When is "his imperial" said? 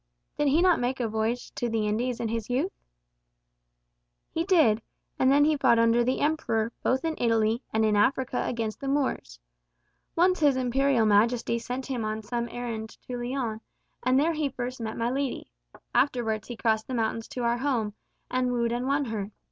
10.39-11.05